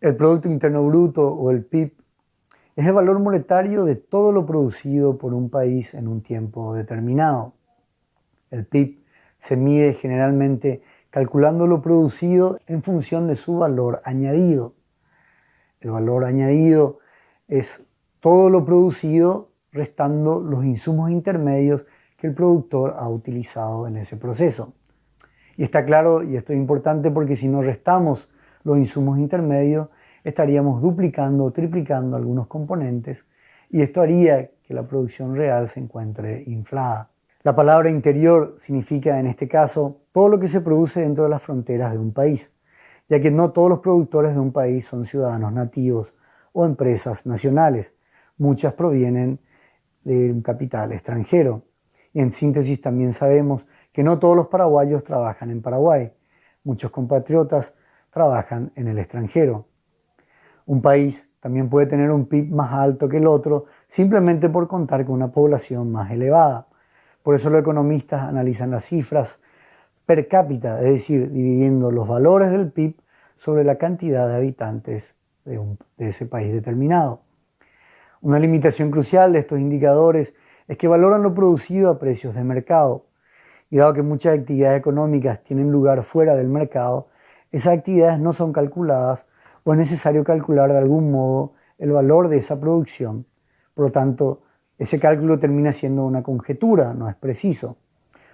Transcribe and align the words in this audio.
El 0.00 0.14
Producto 0.14 0.48
Interno 0.48 0.84
Bruto 0.84 1.26
o 1.26 1.50
el 1.50 1.64
PIB 1.64 1.92
es 2.76 2.86
el 2.86 2.92
valor 2.92 3.18
monetario 3.18 3.84
de 3.84 3.96
todo 3.96 4.30
lo 4.30 4.46
producido 4.46 5.18
por 5.18 5.34
un 5.34 5.50
país 5.50 5.92
en 5.92 6.06
un 6.06 6.22
tiempo 6.22 6.72
determinado. 6.72 7.54
El 8.52 8.64
PIB 8.64 9.02
se 9.38 9.56
mide 9.56 9.94
generalmente 9.94 10.82
calculando 11.10 11.66
lo 11.66 11.82
producido 11.82 12.60
en 12.68 12.84
función 12.84 13.26
de 13.26 13.34
su 13.34 13.58
valor 13.58 14.00
añadido. 14.04 14.76
El 15.80 15.90
valor 15.90 16.24
añadido 16.24 17.00
es 17.48 17.82
todo 18.20 18.50
lo 18.50 18.64
producido 18.64 19.50
restando 19.72 20.38
los 20.38 20.64
insumos 20.64 21.10
intermedios 21.10 21.86
que 22.16 22.28
el 22.28 22.34
productor 22.34 22.94
ha 22.96 23.08
utilizado 23.08 23.88
en 23.88 23.96
ese 23.96 24.16
proceso. 24.16 24.74
Y 25.56 25.64
está 25.64 25.84
claro, 25.84 26.22
y 26.22 26.36
esto 26.36 26.52
es 26.52 26.58
importante 26.60 27.10
porque 27.10 27.34
si 27.34 27.48
no 27.48 27.62
restamos 27.62 28.28
los 28.68 28.78
insumos 28.78 29.18
intermedios, 29.18 29.88
estaríamos 30.22 30.82
duplicando 30.82 31.44
o 31.44 31.52
triplicando 31.52 32.16
algunos 32.16 32.46
componentes 32.46 33.24
y 33.70 33.80
esto 33.80 34.02
haría 34.02 34.50
que 34.62 34.74
la 34.74 34.86
producción 34.86 35.34
real 35.34 35.66
se 35.68 35.80
encuentre 35.80 36.44
inflada. 36.46 37.10
La 37.42 37.56
palabra 37.56 37.88
interior 37.88 38.56
significa 38.58 39.18
en 39.18 39.26
este 39.26 39.48
caso 39.48 40.02
todo 40.12 40.28
lo 40.28 40.38
que 40.38 40.48
se 40.48 40.60
produce 40.60 41.00
dentro 41.00 41.24
de 41.24 41.30
las 41.30 41.40
fronteras 41.40 41.92
de 41.92 41.98
un 41.98 42.12
país, 42.12 42.52
ya 43.08 43.20
que 43.20 43.30
no 43.30 43.52
todos 43.52 43.70
los 43.70 43.78
productores 43.78 44.34
de 44.34 44.40
un 44.40 44.52
país 44.52 44.84
son 44.84 45.06
ciudadanos 45.06 45.52
nativos 45.52 46.14
o 46.52 46.66
empresas 46.66 47.24
nacionales. 47.24 47.94
Muchas 48.36 48.74
provienen 48.74 49.40
de 50.04 50.30
un 50.30 50.42
capital 50.42 50.92
extranjero. 50.92 51.64
Y 52.12 52.20
en 52.20 52.32
síntesis 52.32 52.80
también 52.80 53.12
sabemos 53.12 53.66
que 53.92 54.02
no 54.02 54.18
todos 54.18 54.36
los 54.36 54.48
paraguayos 54.48 55.04
trabajan 55.04 55.50
en 55.50 55.62
Paraguay. 55.62 56.12
Muchos 56.64 56.90
compatriotas 56.90 57.74
trabajan 58.18 58.72
en 58.74 58.88
el 58.88 58.98
extranjero. 58.98 59.66
Un 60.66 60.82
país 60.82 61.30
también 61.38 61.70
puede 61.70 61.86
tener 61.86 62.10
un 62.10 62.26
PIB 62.26 62.50
más 62.50 62.72
alto 62.72 63.08
que 63.08 63.18
el 63.18 63.28
otro 63.28 63.66
simplemente 63.86 64.48
por 64.48 64.66
contar 64.66 65.04
con 65.06 65.14
una 65.14 65.30
población 65.30 65.92
más 65.92 66.10
elevada. 66.10 66.66
Por 67.22 67.36
eso 67.36 67.48
los 67.48 67.60
economistas 67.60 68.22
analizan 68.22 68.72
las 68.72 68.86
cifras 68.86 69.38
per 70.04 70.26
cápita, 70.26 70.80
es 70.80 70.90
decir, 70.90 71.30
dividiendo 71.30 71.92
los 71.92 72.08
valores 72.08 72.50
del 72.50 72.72
PIB 72.72 72.96
sobre 73.36 73.62
la 73.62 73.78
cantidad 73.78 74.26
de 74.26 74.34
habitantes 74.34 75.14
de, 75.44 75.60
de 75.96 76.08
ese 76.08 76.26
país 76.26 76.52
determinado. 76.52 77.22
Una 78.20 78.40
limitación 78.40 78.90
crucial 78.90 79.32
de 79.32 79.38
estos 79.38 79.60
indicadores 79.60 80.34
es 80.66 80.76
que 80.76 80.88
valoran 80.88 81.22
lo 81.22 81.34
producido 81.34 81.88
a 81.88 82.00
precios 82.00 82.34
de 82.34 82.42
mercado. 82.42 83.06
Y 83.70 83.76
dado 83.76 83.92
que 83.92 84.02
muchas 84.02 84.36
actividades 84.36 84.78
económicas 84.80 85.44
tienen 85.44 85.70
lugar 85.70 86.02
fuera 86.02 86.34
del 86.34 86.48
mercado, 86.48 87.06
esas 87.50 87.78
actividades 87.78 88.18
no 88.20 88.32
son 88.32 88.52
calculadas 88.52 89.26
o 89.64 89.72
es 89.72 89.78
necesario 89.78 90.24
calcular 90.24 90.72
de 90.72 90.78
algún 90.78 91.10
modo 91.10 91.54
el 91.78 91.92
valor 91.92 92.28
de 92.28 92.38
esa 92.38 92.58
producción. 92.58 93.26
Por 93.74 93.86
lo 93.86 93.92
tanto, 93.92 94.42
ese 94.78 94.98
cálculo 94.98 95.38
termina 95.38 95.72
siendo 95.72 96.04
una 96.04 96.22
conjetura, 96.22 96.94
no 96.94 97.08
es 97.08 97.16
preciso. 97.16 97.78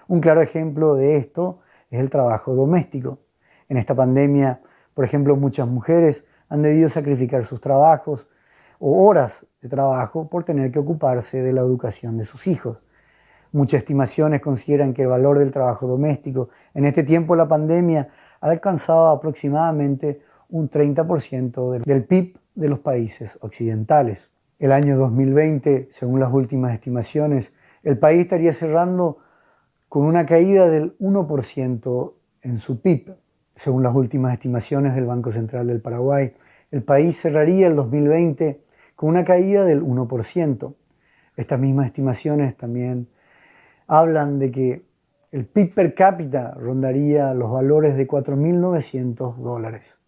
Un 0.09 0.21
claro 0.21 0.43
ejemplo 0.43 0.95
de 0.95 1.17
esto 1.17 1.61
es 1.91 2.01
el 2.01 2.11
trabajo 2.11 2.55
doméstico. 2.55 3.21
En 3.69 3.77
esta 3.77 3.95
pandemia, 3.95 4.61
por 4.93 5.05
ejemplo, 5.05 5.37
muchas 5.37 5.67
mujeres 5.67 6.25
han 6.49 6.62
debido 6.62 6.89
sacrificar 6.89 7.45
sus 7.45 7.61
trabajos 7.61 8.28
o 8.78 9.06
horas 9.06 9.47
de 9.62 9.69
trabajo 9.69 10.28
por 10.28 10.45
tener 10.45 10.71
que 10.71 10.78
ocuparse 10.78 11.43
de 11.43 11.53
la 11.53 11.62
educación 11.62 12.19
de 12.19 12.25
sus 12.25 12.47
hijos. 12.47 12.83
Muchas 13.55 13.78
estimaciones 13.78 14.41
consideran 14.41 14.92
que 14.92 15.02
el 15.02 15.08
valor 15.08 15.38
del 15.38 15.52
trabajo 15.52 15.86
doméstico 15.86 16.48
en 16.74 16.86
este 16.86 17.05
tiempo 17.05 17.34
de 17.34 17.38
la 17.38 17.47
pandemia 17.47 18.08
ha 18.41 18.50
alcanzado 18.50 19.10
aproximadamente 19.10 20.22
un 20.48 20.69
30% 20.69 21.84
del 21.84 22.05
PIB 22.05 22.36
de 22.56 22.69
los 22.69 22.80
países 22.80 23.38
occidentales. 23.42 24.32
El 24.59 24.72
año 24.72 24.97
2020, 24.97 25.87
según 25.93 26.19
las 26.19 26.32
últimas 26.32 26.72
estimaciones, 26.72 27.53
el 27.84 27.97
país 27.97 28.22
estaría 28.22 28.53
cerrando 28.53 29.19
con 29.88 30.03
una 30.03 30.26
caída 30.26 30.69
del 30.69 30.98
1% 30.98 32.12
en 32.43 32.59
su 32.59 32.81
PIB. 32.81 33.14
Según 33.54 33.84
las 33.84 33.94
últimas 33.94 34.32
estimaciones 34.32 34.97
del 34.97 35.06
Banco 35.06 35.31
Central 35.31 35.69
del 35.69 35.81
Paraguay, 35.81 36.34
el 36.72 36.82
país 36.82 37.20
cerraría 37.20 37.69
el 37.69 37.76
2020 37.76 38.64
con 38.97 39.10
una 39.10 39.25
caída 39.25 39.64
del 39.64 39.84
1%. 39.84 40.75
Estas 41.37 41.60
mismas 41.60 41.87
estimaciones 41.87 42.56
también 42.56 43.13
hablan 43.87 44.39
de 44.39 44.50
que 44.50 44.87
el 45.33 45.47
PIB 45.47 45.75
per 45.75 45.95
cápita 45.95 46.53
rondaría 46.53 47.34
los 47.34 47.50
valores 47.50 47.97
de 47.97 48.06
4.900 48.06 49.37
dólares. 49.37 49.99